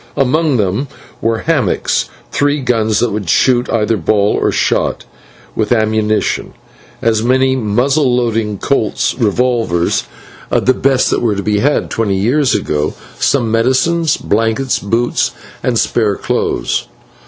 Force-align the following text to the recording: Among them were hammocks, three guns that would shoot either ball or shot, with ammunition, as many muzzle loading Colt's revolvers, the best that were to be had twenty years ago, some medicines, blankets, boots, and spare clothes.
Among 0.17 0.57
them 0.57 0.87
were 1.21 1.41
hammocks, 1.45 2.09
three 2.31 2.59
guns 2.59 2.97
that 3.01 3.11
would 3.11 3.29
shoot 3.29 3.69
either 3.69 3.97
ball 3.97 4.33
or 4.41 4.51
shot, 4.51 5.05
with 5.55 5.71
ammunition, 5.71 6.55
as 7.03 7.21
many 7.21 7.55
muzzle 7.55 8.15
loading 8.15 8.57
Colt's 8.57 9.13
revolvers, 9.19 10.05
the 10.49 10.73
best 10.73 11.11
that 11.11 11.21
were 11.21 11.35
to 11.35 11.43
be 11.43 11.59
had 11.59 11.91
twenty 11.91 12.17
years 12.17 12.55
ago, 12.55 12.95
some 13.19 13.51
medicines, 13.51 14.17
blankets, 14.17 14.79
boots, 14.79 15.33
and 15.61 15.77
spare 15.77 16.15
clothes. 16.15 16.87